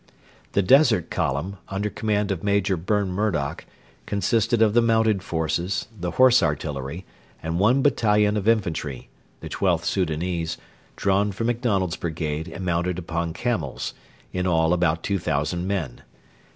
[0.53, 3.65] The Desert Column, under command of Major Burn Murdoch,
[4.07, 7.05] consisted of the mounted forces, the Horse Artillery,
[7.43, 9.09] and one battalion of infantry
[9.41, 10.57] (the XIIth Soudanese)
[10.95, 13.93] drawn from MacDonald's brigade and mounted upon camels:
[14.33, 16.01] in all about two thousand men.